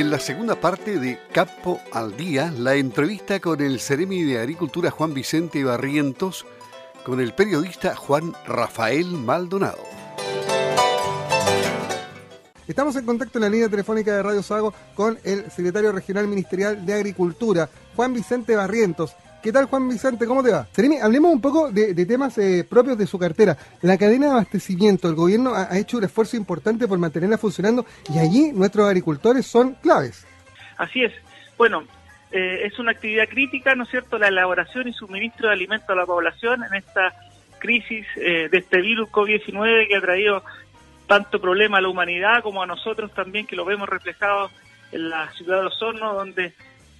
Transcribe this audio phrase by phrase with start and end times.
[0.00, 4.90] En la segunda parte de Campo al Día, la entrevista con el Ceremi de Agricultura
[4.90, 6.46] Juan Vicente Barrientos,
[7.04, 9.82] con el periodista Juan Rafael Maldonado.
[12.66, 16.86] Estamos en contacto en la línea telefónica de Radio Sago con el secretario regional ministerial
[16.86, 19.14] de Agricultura, Juan Vicente Barrientos.
[19.42, 20.26] ¿Qué tal, Juan Vicente?
[20.26, 20.66] ¿Cómo te va?
[20.70, 23.56] Seremi, hablemos un poco de, temas eh, propios de su cartera.
[23.80, 28.18] La cadena de abastecimiento, el gobierno ha, hecho un esfuerzo importante por mantenerla funcionando y
[28.18, 30.26] allí nuestros agricultores son claves.
[30.76, 31.12] Así es.
[31.56, 31.84] Bueno,
[32.32, 35.94] eh, es una actividad crítica, ¿no es cierto?, la elaboración y suministro de alimentos a
[35.94, 37.14] la población en esta
[37.60, 40.42] crisis eh, de este virus COVID-19 que ha traído
[41.06, 44.50] tanto problema a la humanidad como a nosotros también, que lo vemos reflejado
[44.92, 46.52] en la ciudad de Los Hornos, donde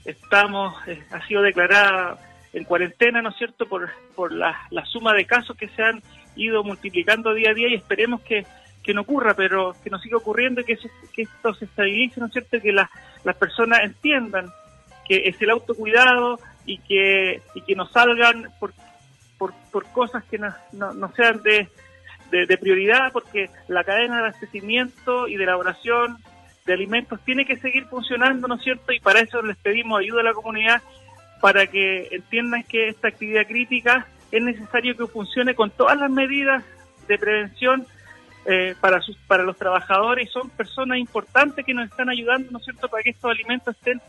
[0.06, 0.74] estamos,
[1.10, 2.18] ha sido declarada
[2.52, 6.02] en cuarentena, ¿no es cierto?, por, por la, suma de casos que se han
[6.36, 8.46] ido multiplicando día a día y esperemos que,
[8.92, 10.76] no ocurra, pero que no siga ocurriendo que,
[11.14, 14.50] que esto se estabilice, ¿no es cierto?, que las personas entiendan
[15.06, 18.72] que es el autocuidado y que, y que no salgan por,
[19.38, 21.68] por, por cosas que no, no, sean de,
[22.30, 26.18] de, prioridad, porque la cadena de abastecimiento y de elaboración
[26.64, 28.92] de alimentos tiene que seguir funcionando, ¿no es cierto?
[28.92, 30.80] Y para eso les pedimos ayuda a la comunidad
[31.40, 36.62] para que entiendan que esta actividad crítica es necesario que funcione con todas las medidas
[37.08, 37.86] de prevención
[38.46, 42.58] eh, para, sus, para los trabajadores y son personas importantes que nos están ayudando, ¿no
[42.58, 44.00] es cierto?, para que estos alimentos estén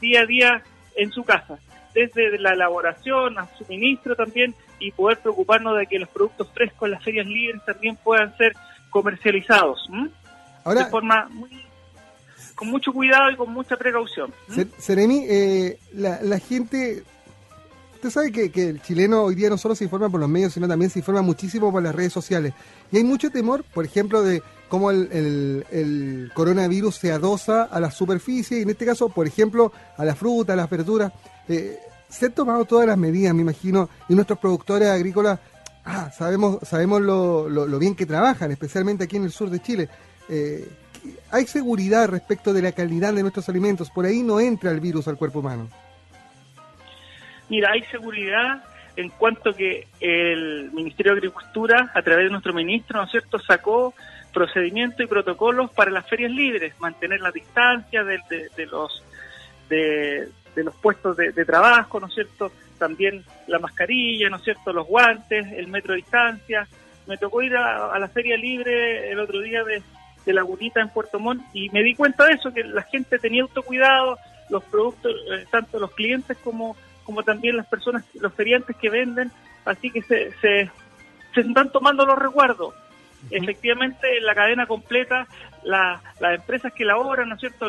[0.00, 0.62] día a día
[0.96, 1.58] en su casa,
[1.94, 6.92] desde la elaboración al suministro también y poder preocuparnos de que los productos frescos en
[6.92, 8.54] las ferias libres también puedan ser
[8.90, 9.88] comercializados
[10.64, 11.50] de forma muy
[12.54, 14.32] con mucho cuidado y con mucha precaución.
[14.78, 17.02] Seremi, eh, la, gente,
[17.94, 20.68] usted sabe que, el chileno hoy día no solo se informa por los medios, sino
[20.68, 22.52] también se informa muchísimo por las redes sociales.
[22.90, 28.58] Y hay mucho temor, por ejemplo, de cómo el, coronavirus se adosa a la superficie,
[28.58, 31.12] y en este caso, por ejemplo, a la fruta, a las verduras.
[31.48, 35.38] Eh, se han tomado todas las medidas, me imagino, y nuestros productores agrícolas
[35.84, 39.88] ah, sabemos, sabemos lo, lo, bien que trabajan, especialmente aquí en el sur de Chile.
[40.28, 40.68] Eh,
[41.30, 43.90] hay seguridad respecto de la calidad de nuestros alimentos.
[43.90, 45.68] Por ahí no entra el virus al cuerpo humano.
[47.48, 48.64] Mira, hay seguridad
[48.96, 53.38] en cuanto que el Ministerio de Agricultura, a través de nuestro ministro, ¿no es cierto?,
[53.38, 53.94] sacó
[54.32, 58.20] procedimientos y protocolos para las ferias libres, mantener la distancia de,
[58.70, 59.02] los
[59.68, 62.52] de, los puestos de, trabajo, ¿no es cierto?
[62.78, 64.72] También la mascarilla, ¿no es cierto?
[64.72, 66.68] Los guantes, el metro de distancia.
[67.06, 69.82] Me tocó ir a la feria libre el otro día de,
[70.24, 73.42] de Lagunita en Puerto Montt y me di cuenta de eso, que la gente tenía
[73.42, 78.90] autocuidado, los productos, eh, tanto los clientes como, como también las personas, los feriantes que
[78.90, 79.30] venden,
[79.64, 80.70] así que se, se,
[81.34, 82.74] se están tomando los resguardos.
[83.30, 85.26] Efectivamente, en la cadena completa,
[85.62, 87.68] las empresas que elaboran, ¿no es cierto?,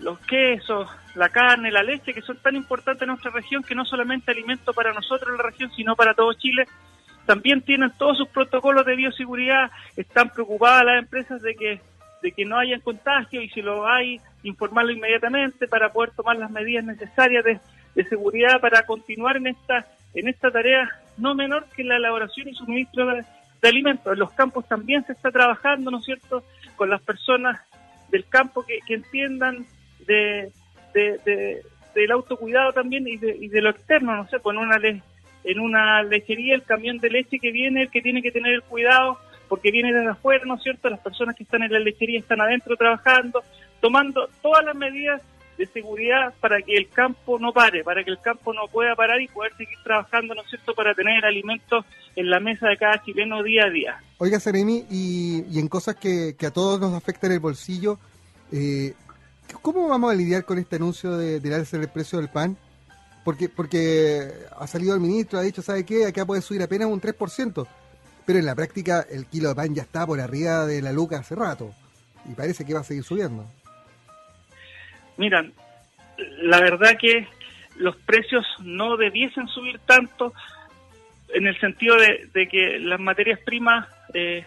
[0.00, 3.84] los quesos, la carne, la leche, que son tan importantes en nuestra región, que no
[3.84, 6.66] solamente alimento para nosotros en la región, sino para todo Chile,
[7.26, 11.80] también tienen todos sus protocolos de bioseguridad, están preocupadas las empresas de que
[12.22, 16.50] de que no haya contagio y si lo hay, informarlo inmediatamente para poder tomar las
[16.50, 17.60] medidas necesarias de,
[18.08, 20.88] seguridad para continuar en esta en esta tarea
[21.18, 23.24] no menor que la elaboración y suministro de,
[23.68, 24.12] alimentos.
[24.12, 26.42] En los campos también se está trabajando, ¿no es cierto?,
[26.76, 27.60] con las personas
[28.10, 29.66] del campo que, entiendan
[30.06, 30.50] de,
[30.94, 35.02] del autocuidado también y de, y de lo externo, no sé, con una ley
[35.44, 38.62] en una lechería el camión de leche que viene, el que tiene que tener el
[38.62, 40.88] cuidado, porque viene desde afuera, ¿no es cierto?
[40.88, 43.42] Las personas que están en la lechería están adentro trabajando,
[43.80, 45.20] tomando todas las medidas
[45.58, 49.20] de seguridad para que el campo no pare, para que el campo no pueda parar
[49.20, 51.84] y poder seguir trabajando, ¿no es cierto?, para tener alimentos
[52.16, 54.02] en la mesa de cada chileno día a día.
[54.18, 57.98] Oiga, Seremi, y, en cosas que, a todos nos afectan el bolsillo,
[58.50, 58.94] eh,
[59.60, 62.56] ¿cómo vamos a lidiar con este anuncio de, de darse el precio del pan?
[63.24, 64.28] Porque, porque
[64.58, 66.06] ha salido el ministro, ha dicho, ¿sabe qué?
[66.06, 67.66] Acá puede subir apenas un 3%.
[68.26, 71.18] Pero en la práctica el kilo de pan ya está por arriba de la luca
[71.18, 71.72] hace rato.
[72.30, 73.44] Y parece que va a seguir subiendo.
[75.16, 75.52] Miran,
[76.38, 77.26] la verdad que
[77.76, 80.32] los precios no debiesen subir tanto
[81.34, 84.44] en el sentido de, que las materias primas eh,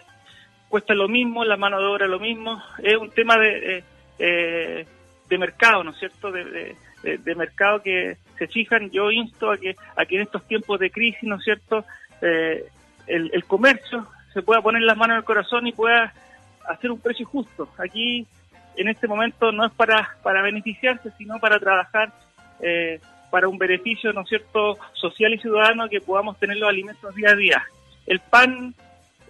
[0.68, 2.62] cuestan lo mismo, la mano de obra lo mismo.
[2.82, 3.84] Es un tema de,
[4.18, 4.86] eh,
[5.28, 6.30] de mercado, ¿no es cierto?
[6.30, 8.90] de, de, mercado que se fijan.
[8.90, 11.84] Yo insto a que, a que en estos tiempos de crisis, ¿no es cierto?,
[12.22, 12.66] eh,
[13.06, 16.12] el, comercio se pueda poner las manos en el corazón y pueda
[16.68, 17.68] hacer un precio justo.
[17.78, 18.26] Aquí,
[18.76, 22.12] en este momento, no es para, para beneficiarse, sino para trabajar
[22.60, 23.00] eh,
[23.30, 27.30] para un beneficio, ¿no es cierto?, social y ciudadano, que podamos tener los alimentos día
[27.30, 27.62] a día.
[28.06, 28.74] El pan,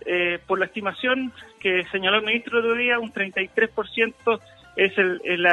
[0.04, 4.40] eh, por la estimación que señaló el ministro de día, un 33%
[4.76, 5.46] es el, el,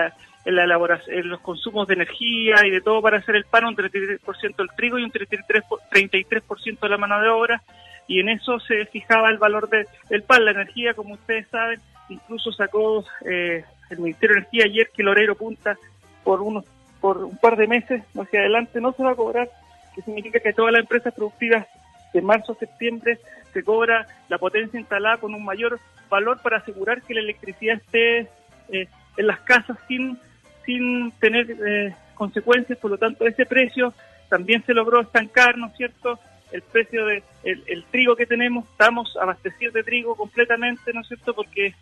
[0.45, 3.65] en la elaboración, en los consumos de energía y de todo para hacer el pan,
[3.65, 6.43] un 33% del trigo y un 33%, 33
[6.81, 7.61] de la mano de obra,
[8.07, 10.43] y en eso se fijaba el valor de, del pan.
[10.43, 11.79] La energía, como ustedes saben,
[12.09, 15.77] incluso sacó eh, el Ministerio de Energía ayer que el horario punta
[16.23, 16.65] por unos
[16.99, 19.49] por un par de meses hacia adelante no se va a cobrar,
[19.93, 21.67] que significa que todas las empresas productivas
[22.13, 23.19] de marzo a septiembre
[23.51, 25.79] se cobra la potencia instalada con un mayor
[26.09, 28.29] valor para asegurar que la electricidad esté
[28.69, 28.87] eh,
[29.17, 30.17] en las casas sin
[30.65, 33.93] sin tener eh, consecuencias, por lo tanto ese precio
[34.29, 36.19] también se logró estancar, ¿no es cierto?
[36.51, 41.33] El precio de el, trigo que tenemos, estamos abastecidos de trigo completamente, ¿no es cierto?
[41.33, 41.73] Porque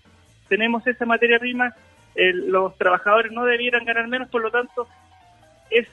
[0.48, 1.74] tenemos esa materia prima,
[2.16, 4.88] los trabajadores no debieran ganar menos, por lo tanto
[5.70, 5.88] es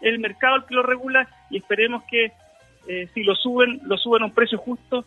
[0.00, 2.32] el mercado el que lo regula y esperemos que
[2.86, 5.04] eh, si lo suben, lo suben a un precio justo,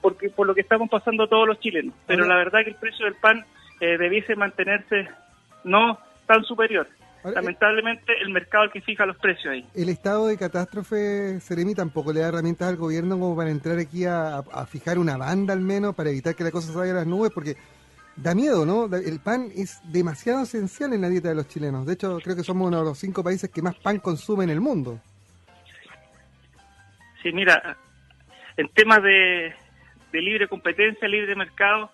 [0.00, 1.94] porque por lo que estamos pasando todos los chilenos.
[2.06, 3.44] Pero la verdad que el precio del pan
[3.80, 5.08] eh, debiese mantenerse
[5.64, 6.88] no tan superior.
[7.24, 9.66] Lamentablemente el mercado el que fija los precios ahí.
[9.74, 14.04] El estado de catástrofe, Seremi, tampoco le da herramientas al gobierno como para entrar aquí
[14.04, 17.06] a, fijar una banda al menos para evitar que la cosa se vaya a las
[17.06, 17.56] nubes, porque
[18.14, 18.84] da miedo, ¿no?
[18.96, 21.84] El pan es demasiado esencial en la dieta de los chilenos.
[21.84, 24.50] De hecho, creo que somos uno de los cinco países que más pan consume en
[24.50, 25.00] el mundo.
[27.22, 27.76] Sí, mira,
[28.56, 29.52] en temas de,
[30.12, 31.90] de libre competencia, libre mercado,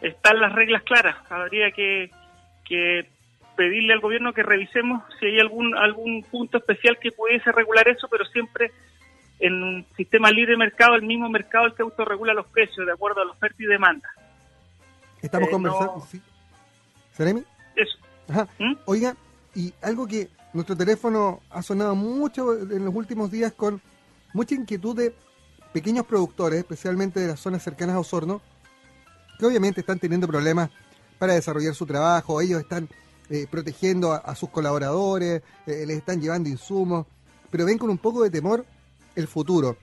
[0.00, 1.16] están las reglas claras.
[1.28, 2.10] Habría que,
[2.64, 3.15] que
[3.56, 8.08] pedirle al gobierno que revisemos si hay algún algún punto especial que pudiese regular eso,
[8.08, 8.70] pero siempre
[9.38, 12.92] en un sistema libre de mercado, el mismo mercado el que autorregula los precios de
[12.92, 14.08] acuerdo a la oferta y demanda.
[15.20, 16.22] Estamos eh, conversando, ¿sí?
[17.12, 17.42] ¿Seremi?
[17.74, 17.98] Eso.
[18.28, 18.48] Ajá.
[18.58, 18.74] ¿Mm?
[18.86, 19.16] Oiga,
[19.54, 23.80] y algo que nuestro teléfono ha sonado mucho en los últimos días con
[24.32, 25.14] mucha inquietud de
[25.72, 28.40] pequeños productores, especialmente de las zonas cercanas a Osorno,
[29.38, 30.70] que obviamente están teniendo problemas
[31.18, 32.88] para desarrollar su trabajo, ellos están
[33.30, 37.06] eh, protegiendo a, sus colaboradores, eh, les están llevando insumos,
[37.50, 38.64] pero ven con un poco de temor
[39.14, 39.76] el futuro.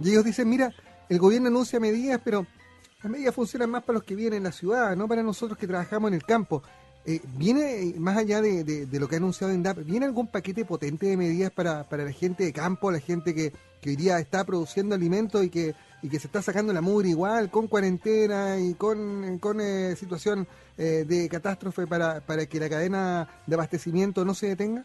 [0.00, 0.72] Y ellos dicen, mira,
[1.08, 2.46] el gobierno anuncia medidas, pero
[3.02, 5.66] las medidas funcionan más para los que viven en la ciudad, no para nosotros que
[5.66, 6.62] trabajamos en el campo.
[7.04, 11.16] Eh, ¿Viene, más allá de, lo que ha anunciado INDAP, ¿viene algún paquete potente de
[11.16, 14.94] medidas para, para la gente de campo, la gente que, que hoy día está produciendo
[14.94, 19.38] alimentos y que y que se está sacando la mugre igual, con cuarentena y con,
[19.38, 20.46] con eh, situación
[20.76, 24.84] eh, de catástrofe para, para que la cadena de abastecimiento no se detenga?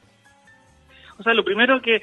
[1.18, 2.02] O sea, lo primero que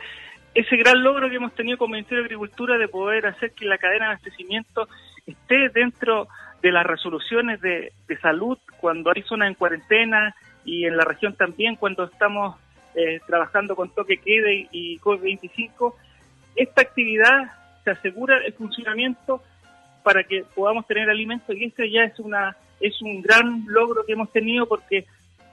[0.55, 3.79] ese gran logro que hemos tenido como Ministerio de Agricultura de poder hacer que la
[3.79, 4.89] cadena de abastecimiento
[5.27, 6.29] esté dentro
[6.61, 10.35] de las resoluciones de, de salud cuando hay zonas en cuarentena
[10.65, 12.57] y en la región también cuando estamos
[12.95, 15.95] eh, trabajando con toque quede y, y COVID-25,
[16.57, 17.53] esta actividad
[17.85, 19.43] se asegura el funcionamiento
[20.03, 24.13] para que podamos tener alimentos y este ya es una es un gran logro que
[24.13, 25.07] hemos tenido porque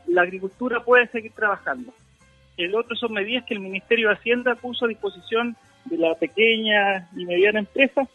[0.07, 1.93] la agricultura puede seguir trabajando.
[2.57, 5.55] El otro son medidas que el Ministerio de Hacienda puso a disposición
[5.85, 8.07] de la pequeña y mediana empresa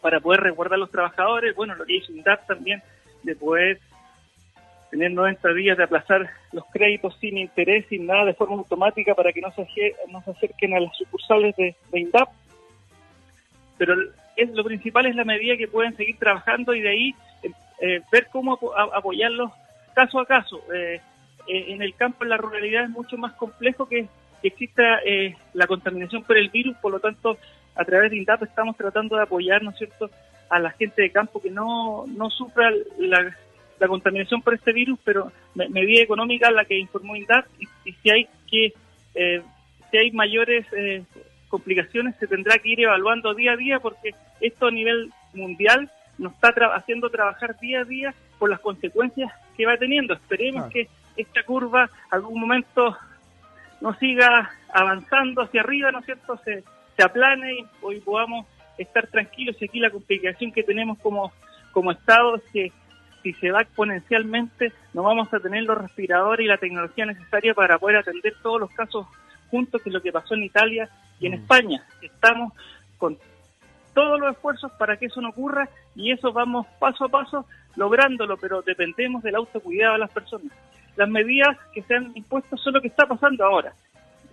[0.00, 1.54] para poder resguardar a los trabajadores.
[1.54, 2.82] Bueno, lo que hizo INDAP también
[3.22, 3.80] de poder
[4.90, 9.32] tener 90 días de aplazar los créditos sin interés, sin nada, de forma automática para
[9.32, 9.66] que no se,
[10.08, 12.28] no se acerquen a las sucursales de INDAP
[13.78, 13.94] pero
[14.36, 18.00] es, lo principal es la medida que pueden seguir trabajando y de ahí eh, eh,
[18.12, 18.58] ver cómo
[18.92, 19.52] apoyarlos
[19.94, 20.60] caso a caso.
[20.74, 21.00] Eh,
[21.50, 24.06] en el campo, en la ruralidad, es mucho más complejo que,
[24.40, 25.00] exista
[25.54, 27.38] la contaminación por el virus, por lo tanto,
[27.74, 30.10] a través de INDAP estamos tratando de apoyar, ¿no cierto?,
[30.48, 33.34] a la gente de campo que no, no sufra la,
[33.88, 38.74] contaminación por este virus, pero medida económica la que informó INDAP y, si hay que
[39.90, 40.66] si hay mayores
[41.48, 46.32] complicaciones se tendrá que ir evaluando día a día porque esto a nivel mundial nos
[46.32, 50.14] está haciendo trabajar día a día por las consecuencias que va teniendo.
[50.14, 52.96] Esperemos que esta curva algún momento
[53.80, 56.36] no siga avanzando hacia arriba, ¿no es cierto?
[56.44, 56.64] Se,
[56.96, 61.32] se aplane y hoy podamos estar tranquilos y aquí la complicación que tenemos como,
[61.72, 62.72] como Estado es que
[63.22, 67.78] si se va exponencialmente no vamos a tener los respiradores y la tecnología necesaria para
[67.78, 69.06] poder atender todos los casos
[69.50, 70.88] juntos, que es lo que pasó en Italia
[71.20, 71.42] y en mm.
[71.42, 71.82] España.
[72.02, 72.52] Estamos
[72.96, 73.18] con
[73.94, 78.36] todos los esfuerzos para que eso no ocurra y eso vamos paso a paso lográndolo,
[78.36, 80.52] pero dependemos del autocuidado de las personas.
[80.96, 83.72] Las medidas que se han impuesto son lo que está pasando ahora.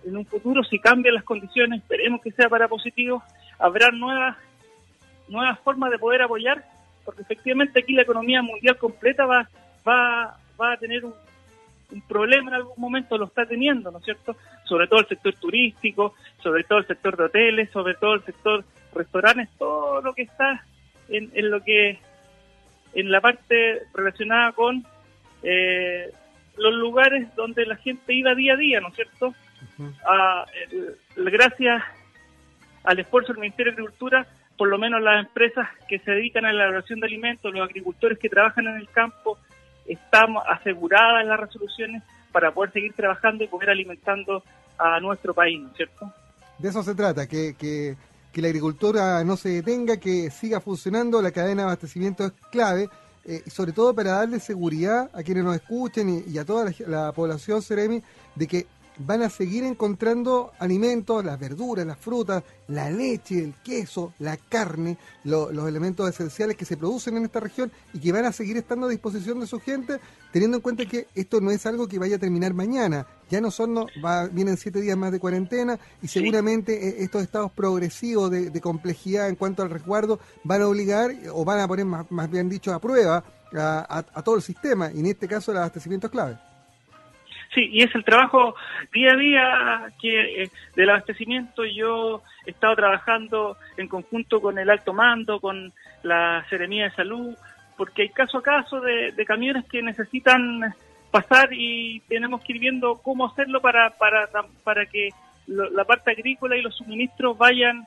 [0.04, 3.22] En un futuro, si cambian las condiciones, esperemos que sea para positivo,
[3.58, 4.36] habrá nuevas,
[5.28, 6.64] nuevas formas de poder apoyar,
[7.04, 9.48] porque efectivamente aquí la economía mundial completa va,
[9.86, 11.14] va, va a tener un,
[11.92, 14.36] un problema en algún momento lo está teniendo, ¿no es cierto?
[14.64, 18.64] Sobre todo el sector turístico, sobre todo el sector de hoteles, sobre todo el sector
[18.94, 20.64] restaurantes, todo lo que está
[21.08, 21.98] en, en lo que
[22.94, 24.84] en la parte relacionada con
[25.42, 26.10] eh,
[26.56, 29.34] los lugares donde la gente iba día a día, ¿no es cierto?
[30.06, 30.46] Ah,
[31.16, 31.82] gracias
[32.84, 34.26] al esfuerzo del Ministerio de Agricultura,
[34.56, 38.18] por lo menos las empresas que se dedican a la elaboración de alimentos, los agricultores
[38.18, 39.38] que trabajan en el campo,
[39.88, 42.02] estamos aseguradas en las resoluciones
[42.32, 44.42] para poder seguir trabajando y poder alimentando
[44.78, 46.12] a nuestro país, ¿no es cierto?
[46.58, 47.96] De eso se trata, que, que,
[48.34, 52.90] la agricultura no se detenga, que siga funcionando, la cadena de abastecimiento es clave,
[53.24, 57.12] eh, sobre todo para darle seguridad a quienes nos escuchen y, a toda la, la
[57.12, 58.02] población Ceremi
[58.34, 58.66] de que
[58.98, 64.96] van a seguir encontrando alimentos, las verduras, las frutas, la leche, el queso, la carne,
[65.24, 68.86] los elementos esenciales que se producen en esta región y que van a seguir estando
[68.86, 70.00] a disposición de su gente,
[70.32, 73.06] teniendo en cuenta que esto no es algo que vaya a terminar mañana.
[73.30, 77.22] Ya no son, no, va, vienen siete días más de cuarentena y seguramente eh, estos
[77.22, 81.84] estados progresivos de, complejidad en cuanto al resguardo van a obligar o van a poner,
[81.84, 83.22] más, bien dicho, a prueba
[83.54, 86.38] a, a todo el sistema y en este caso el abastecimiento es clave.
[87.54, 88.54] Sí, y es el trabajo
[88.92, 91.64] día a día que eh, del abastecimiento.
[91.64, 95.72] Yo he estado trabajando en conjunto con el alto mando, con
[96.02, 97.36] la Seremía de Salud,
[97.76, 100.74] porque hay caso a caso de, camiones que necesitan
[101.10, 104.28] pasar y tenemos que ir viendo cómo hacerlo para, para,
[104.64, 105.10] para que
[105.46, 107.86] la parte agrícola y los suministros vayan,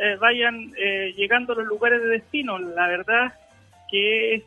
[0.00, 2.58] eh, vayan eh, llegando a los lugares de destino.
[2.58, 3.34] La verdad
[3.90, 4.42] que es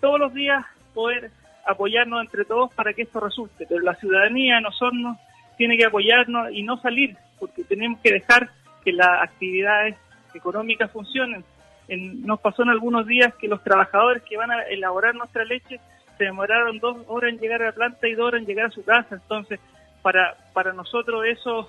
[0.00, 1.30] todos los días poder
[1.66, 3.66] apoyarnos entre todos para que esto resulte.
[3.68, 5.16] Pero la ciudadanía, nosotros,
[5.56, 8.50] tiene que apoyarnos y no salir, porque tenemos que dejar
[8.84, 9.96] que las actividades
[10.34, 11.44] económicas funcionen.
[11.88, 15.80] nos pasó en algunos días que los trabajadores que van a elaborar nuestra leche
[16.18, 18.70] se demoraron dos horas en llegar a la planta y dos horas en llegar a
[18.70, 19.16] su casa.
[19.16, 19.60] Entonces,
[20.02, 21.68] para, para nosotros eso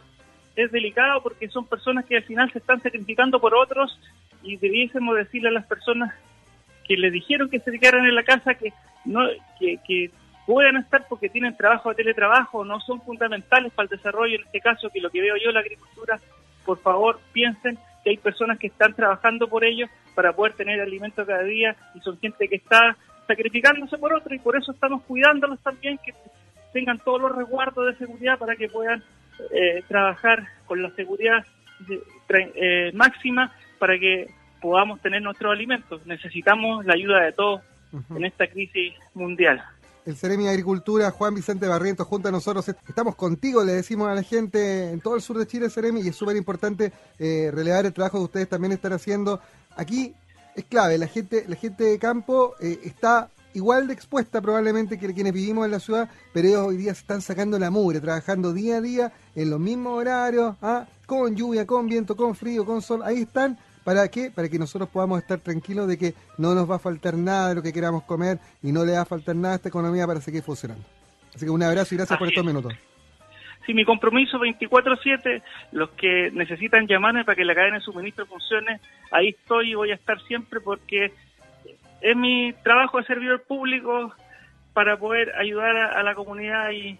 [0.56, 4.00] es delicado porque son personas que al final se están sacrificando por otros
[4.44, 6.14] y debiésemos decirle a las personas
[6.88, 8.74] que les dijeron que se quedaran en la casa que
[9.06, 9.22] no
[9.60, 10.12] que, que
[10.46, 14.62] puedan estar porque tienen trabajo de teletrabajo, no son fundamentales para el desarrollo, en este
[14.62, 16.20] caso, que lo que veo yo, la agricultura,
[16.66, 21.26] por favor piensen que hay personas que están trabajando por ellos para poder tener alimento
[21.26, 22.96] cada día y son gente que está
[23.28, 26.14] sacrificándose por otro y por eso estamos cuidándolos también, que
[26.72, 29.04] tengan todos los resguardos de seguridad para que puedan
[29.52, 31.46] eh, trabajar con la seguridad
[32.30, 34.28] eh, máxima para que
[34.66, 36.04] podamos tener nuestros alimentos.
[36.08, 37.62] Necesitamos la ayuda de todos
[38.16, 39.64] en esta crisis mundial.
[40.08, 42.68] El Ceremi de Agricultura, Juan Vicente Barrientos, junto a nosotros.
[42.68, 46.08] Estamos contigo, le decimos a la gente en todo el sur de Chile, Ceremi, y
[46.08, 49.40] es súper importante eh, relevar el trabajo que ustedes también están haciendo.
[49.78, 50.16] Aquí
[50.56, 55.14] es clave, la gente, la gente de campo eh, está igual de expuesta probablemente que
[55.14, 58.52] quienes vivimos en la ciudad, pero ellos hoy día se están sacando la mugre, trabajando
[58.52, 60.88] día a día en los mismos horarios, ¿ah?
[61.06, 64.32] con lluvia, con viento, con frío, con sol, ahí están ¿Para qué?
[64.32, 67.56] Para que nosotros podamos estar tranquilos de que no nos va a faltar nada de
[67.56, 70.20] lo que queramos comer y no le va a faltar nada a esta economía para
[70.20, 70.84] seguir funcionando.
[71.36, 72.74] Así que un abrazo y gracias por estos minutos.
[73.64, 78.80] Sí, mi compromiso 24-7, los que necesitan llamarme para que la cadena de suministro funcione,
[79.12, 81.14] ahí estoy y voy a estar siempre porque
[82.02, 84.14] es mi trabajo de servidor público
[84.74, 86.98] para poder ayudar a la comunidad y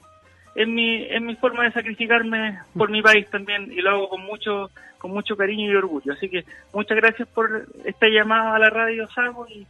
[0.56, 4.22] es mi, es mi forma de sacrificarme por mi país también y lo hago con
[4.22, 6.14] mucho, con mucho cariño y orgullo.
[6.14, 9.68] Así que muchas gracias por esta llamada a la radio Sago y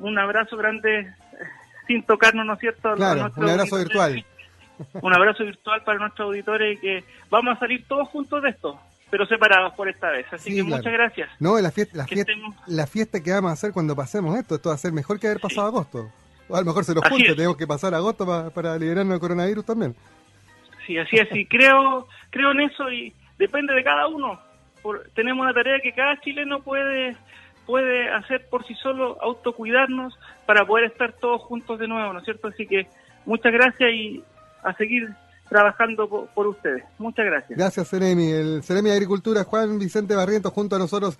[0.00, 1.12] un abrazo grande
[1.86, 2.94] sin tocarnos, ¿no es cierto?
[2.94, 4.24] Claro, un abrazo virtual.
[5.02, 8.80] Un abrazo virtual para nuestros auditores y que vamos a salir todos juntos de esto,
[9.10, 10.24] pero separados por esta vez.
[10.32, 11.28] Así que muchas gracias.
[11.40, 12.32] No, la fiesta, la, fiesta,
[12.68, 15.26] la fiesta que vamos a hacer cuando pasemos esto, esto va a ser mejor que
[15.26, 16.12] haber pasado agosto
[16.50, 19.94] a lo mejor se nos junta, tenemos que pasar agosto para liberarnos del coronavirus también.
[20.86, 24.40] Sí, así es, y creo, creo en eso y depende de cada uno.
[25.14, 27.16] tenemos una tarea que cada chileno puede
[27.68, 32.24] puede hacer por sí solo, autocuidarnos para poder estar todos juntos de nuevo, ¿no es
[32.24, 32.48] cierto?
[32.48, 32.86] Así que
[33.26, 34.24] muchas gracias y
[34.62, 35.06] a seguir
[35.50, 36.82] trabajando por, ustedes.
[36.96, 37.58] Muchas gracias.
[37.58, 38.30] Gracias, Ceremi.
[38.30, 41.18] El Ceremi de Agricultura, Juan Vicente Barrientos, junto a nosotros.